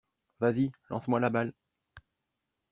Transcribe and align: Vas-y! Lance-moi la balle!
Vas-y! 0.39 0.71
Lance-moi 0.89 1.19
la 1.19 1.29
balle! 1.29 1.53